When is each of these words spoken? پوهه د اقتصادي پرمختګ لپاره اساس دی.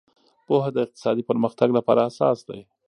پوهه 0.47 0.69
د 0.73 0.77
اقتصادي 0.85 1.23
پرمختګ 1.29 1.69
لپاره 1.77 2.01
اساس 2.09 2.37
دی. 2.47 2.59